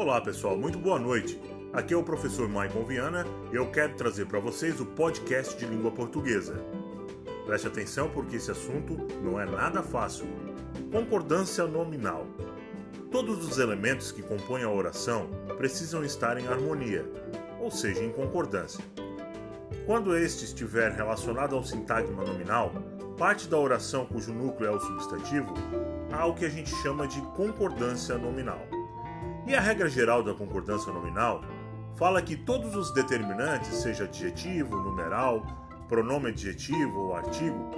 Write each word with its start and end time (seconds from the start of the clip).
Olá 0.00 0.18
pessoal, 0.18 0.56
muito 0.56 0.78
boa 0.78 0.98
noite. 0.98 1.38
Aqui 1.74 1.92
é 1.92 1.96
o 1.96 2.02
professor 2.02 2.48
Maicon 2.48 2.84
Viana 2.84 3.26
e 3.52 3.56
eu 3.56 3.70
quero 3.70 3.96
trazer 3.96 4.24
para 4.24 4.40
vocês 4.40 4.80
o 4.80 4.86
podcast 4.86 5.58
de 5.58 5.66
língua 5.66 5.90
portuguesa. 5.90 6.54
Preste 7.44 7.66
atenção 7.66 8.08
porque 8.08 8.36
esse 8.36 8.50
assunto 8.50 8.96
não 9.22 9.38
é 9.38 9.44
nada 9.44 9.82
fácil. 9.82 10.26
Concordância 10.90 11.66
nominal. 11.66 12.26
Todos 13.10 13.46
os 13.46 13.58
elementos 13.58 14.10
que 14.10 14.22
compõem 14.22 14.62
a 14.62 14.70
oração 14.70 15.28
precisam 15.58 16.02
estar 16.02 16.38
em 16.38 16.48
harmonia, 16.48 17.04
ou 17.60 17.70
seja, 17.70 18.02
em 18.02 18.10
concordância. 18.10 18.82
Quando 19.84 20.16
este 20.16 20.46
estiver 20.46 20.92
relacionado 20.92 21.54
ao 21.54 21.62
sintagma 21.62 22.24
nominal, 22.24 22.72
parte 23.18 23.46
da 23.46 23.58
oração 23.58 24.06
cujo 24.06 24.32
núcleo 24.32 24.66
é 24.66 24.74
o 24.74 24.80
substantivo, 24.80 25.52
há 26.10 26.24
o 26.24 26.34
que 26.34 26.46
a 26.46 26.50
gente 26.50 26.74
chama 26.76 27.06
de 27.06 27.20
concordância 27.36 28.16
nominal. 28.16 28.66
E 29.46 29.54
a 29.54 29.60
regra 29.60 29.88
geral 29.88 30.22
da 30.22 30.34
concordância 30.34 30.92
nominal 30.92 31.42
fala 31.96 32.22
que 32.22 32.36
todos 32.36 32.74
os 32.74 32.92
determinantes, 32.92 33.74
seja 33.74 34.04
adjetivo, 34.04 34.76
numeral, 34.76 35.44
pronome 35.88 36.28
adjetivo 36.28 36.98
ou 36.98 37.16
artigo, 37.16 37.70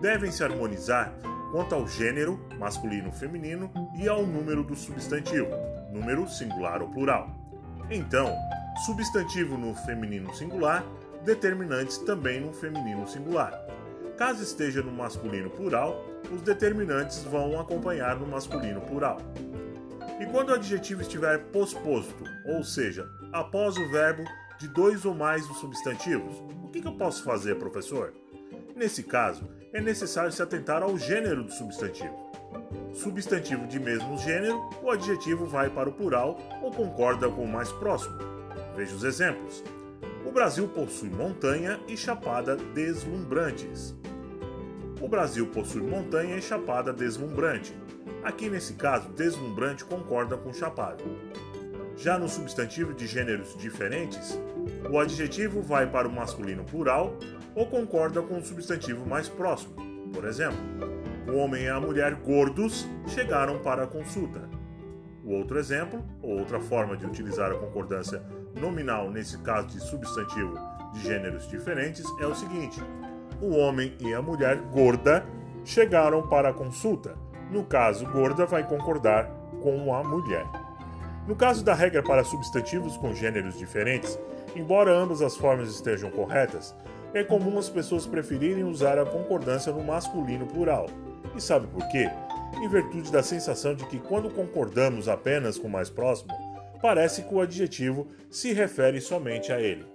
devem 0.00 0.30
se 0.30 0.42
harmonizar 0.42 1.12
quanto 1.52 1.74
ao 1.74 1.86
gênero, 1.86 2.40
masculino 2.58 3.06
ou 3.06 3.12
feminino, 3.12 3.70
e 3.96 4.08
ao 4.08 4.24
número 4.24 4.62
do 4.62 4.76
substantivo, 4.76 5.48
número 5.92 6.28
singular 6.28 6.82
ou 6.82 6.88
plural. 6.88 7.30
Então, 7.90 8.34
substantivo 8.84 9.56
no 9.56 9.74
feminino 9.74 10.34
singular, 10.34 10.84
determinantes 11.24 11.98
também 11.98 12.40
no 12.40 12.52
feminino 12.52 13.06
singular. 13.08 13.52
Caso 14.16 14.42
esteja 14.42 14.82
no 14.82 14.92
masculino 14.92 15.48
plural, 15.50 16.04
os 16.32 16.42
determinantes 16.42 17.22
vão 17.24 17.58
acompanhar 17.60 18.16
no 18.16 18.26
masculino 18.26 18.80
plural. 18.80 19.18
E 20.20 20.26
quando 20.26 20.50
o 20.50 20.54
adjetivo 20.54 21.02
estiver 21.02 21.38
posposto, 21.52 22.24
ou 22.44 22.64
seja, 22.64 23.08
após 23.32 23.76
o 23.76 23.88
verbo 23.88 24.24
de 24.58 24.66
dois 24.66 25.04
ou 25.04 25.14
mais 25.14 25.46
dos 25.46 25.58
substantivos, 25.58 26.34
o 26.64 26.68
que, 26.68 26.84
eu 26.84 26.92
posso 26.92 27.22
fazer, 27.22 27.54
professor? 27.56 28.12
Nesse 28.74 29.04
caso, 29.04 29.48
é 29.72 29.80
necessário 29.80 30.32
se 30.32 30.42
atentar 30.42 30.82
ao 30.82 30.98
gênero 30.98 31.44
do 31.44 31.52
substantivo. 31.52 32.28
Substantivo 32.92 33.66
de 33.68 33.78
mesmo 33.78 34.18
gênero, 34.18 34.68
o 34.82 34.90
adjetivo 34.90 35.46
vai 35.46 35.70
para 35.70 35.88
o 35.88 35.92
plural 35.92 36.36
ou 36.62 36.72
concorda 36.72 37.28
com 37.28 37.44
o 37.44 37.48
mais 37.48 37.70
próximo. 37.70 38.18
Veja 38.74 38.94
os 38.96 39.04
exemplos. 39.04 39.62
O 40.26 40.32
Brasil 40.32 40.66
possui 40.68 41.10
montanha 41.10 41.78
e 41.86 41.96
chapada 41.96 42.56
deslumbrantes. 42.56 43.94
O 45.00 45.08
Brasil 45.08 45.46
possui 45.46 45.82
montanha 45.82 46.36
e 46.36 46.42
chapada 46.42 46.92
deslumbrante. 46.92 47.72
Aqui 48.22 48.50
nesse 48.50 48.74
caso, 48.74 49.08
deslumbrante 49.10 49.84
concorda 49.84 50.36
com 50.36 50.52
chapado. 50.52 51.04
Já 51.96 52.18
no 52.18 52.28
substantivo 52.28 52.94
de 52.94 53.06
gêneros 53.06 53.56
diferentes, 53.56 54.38
o 54.88 54.98
adjetivo 54.98 55.62
vai 55.62 55.86
para 55.86 56.06
o 56.06 56.12
masculino 56.12 56.64
plural 56.64 57.16
ou 57.54 57.66
concorda 57.66 58.22
com 58.22 58.38
o 58.38 58.44
substantivo 58.44 59.04
mais 59.04 59.28
próximo. 59.28 59.74
Por 60.12 60.24
exemplo, 60.24 60.58
o 61.26 61.36
homem 61.36 61.64
e 61.64 61.68
a 61.68 61.80
mulher 61.80 62.14
gordos 62.14 62.86
chegaram 63.08 63.58
para 63.58 63.84
a 63.84 63.86
consulta. 63.86 64.48
O 65.24 65.32
outro 65.32 65.58
exemplo, 65.58 66.04
ou 66.22 66.38
outra 66.38 66.60
forma 66.60 66.96
de 66.96 67.04
utilizar 67.04 67.50
a 67.50 67.58
concordância 67.58 68.22
nominal 68.58 69.10
nesse 69.10 69.36
caso 69.38 69.68
de 69.68 69.80
substantivo 69.80 70.58
de 70.94 71.02
gêneros 71.02 71.48
diferentes, 71.48 72.04
é 72.20 72.26
o 72.26 72.34
seguinte: 72.34 72.80
o 73.40 73.56
homem 73.56 73.94
e 74.00 74.14
a 74.14 74.22
mulher 74.22 74.56
gorda 74.72 75.26
chegaram 75.64 76.26
para 76.28 76.48
a 76.48 76.54
consulta. 76.54 77.14
No 77.50 77.64
caso, 77.64 78.06
gorda 78.10 78.44
vai 78.44 78.66
concordar 78.66 79.26
com 79.62 79.94
a 79.94 80.02
mulher. 80.04 80.46
No 81.26 81.36
caso 81.36 81.64
da 81.64 81.74
regra 81.74 82.02
para 82.02 82.24
substantivos 82.24 82.96
com 82.96 83.14
gêneros 83.14 83.58
diferentes, 83.58 84.18
embora 84.54 84.90
ambas 84.90 85.20
as 85.20 85.36
formas 85.36 85.68
estejam 85.68 86.10
corretas, 86.10 86.74
é 87.14 87.24
comum 87.24 87.58
as 87.58 87.68
pessoas 87.68 88.06
preferirem 88.06 88.64
usar 88.64 88.98
a 88.98 89.06
concordância 89.06 89.72
no 89.72 89.82
masculino 89.82 90.46
plural. 90.46 90.86
E 91.36 91.40
sabe 91.40 91.66
por 91.66 91.86
quê? 91.88 92.10
Em 92.56 92.68
virtude 92.68 93.10
da 93.10 93.22
sensação 93.22 93.74
de 93.74 93.86
que 93.86 93.98
quando 93.98 94.30
concordamos 94.30 95.08
apenas 95.08 95.58
com 95.58 95.68
o 95.68 95.70
mais 95.70 95.90
próximo, 95.90 96.32
parece 96.80 97.22
que 97.22 97.34
o 97.34 97.40
adjetivo 97.40 98.08
se 98.30 98.52
refere 98.52 99.00
somente 99.00 99.52
a 99.52 99.60
ele. 99.60 99.86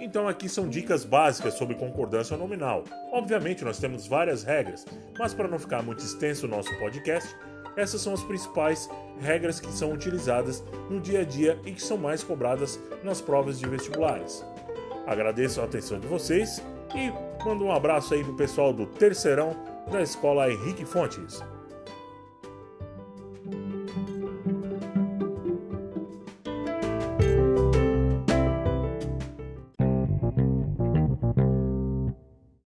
Então 0.00 0.28
aqui 0.28 0.48
são 0.48 0.68
dicas 0.68 1.04
básicas 1.04 1.54
sobre 1.54 1.74
concordância 1.74 2.36
nominal. 2.36 2.84
Obviamente 3.12 3.64
nós 3.64 3.78
temos 3.78 4.06
várias 4.06 4.42
regras, 4.42 4.84
mas 5.18 5.34
para 5.34 5.48
não 5.48 5.58
ficar 5.58 5.82
muito 5.82 6.04
extenso 6.04 6.46
o 6.46 6.48
nosso 6.48 6.76
podcast, 6.78 7.34
essas 7.76 8.00
são 8.00 8.12
as 8.12 8.22
principais 8.22 8.88
regras 9.20 9.60
que 9.60 9.72
são 9.72 9.92
utilizadas 9.92 10.62
no 10.88 11.00
dia 11.00 11.20
a 11.20 11.24
dia 11.24 11.58
e 11.64 11.72
que 11.72 11.82
são 11.82 11.96
mais 11.96 12.22
cobradas 12.22 12.78
nas 13.02 13.20
provas 13.20 13.58
de 13.58 13.68
vestibulares. 13.68 14.44
Agradeço 15.06 15.60
a 15.60 15.64
atenção 15.64 15.98
de 15.98 16.06
vocês 16.06 16.62
e 16.94 17.44
mando 17.44 17.64
um 17.64 17.72
abraço 17.72 18.14
aí 18.14 18.22
pro 18.22 18.36
pessoal 18.36 18.72
do 18.72 18.86
terceirão 18.86 19.56
da 19.90 20.00
Escola 20.00 20.50
Henrique 20.50 20.84
Fontes. 20.84 21.42